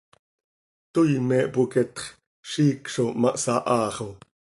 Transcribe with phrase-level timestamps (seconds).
[0.93, 1.97] Toii me hpoqueetx,
[2.51, 4.07] ziic zo ma hsahaa xo.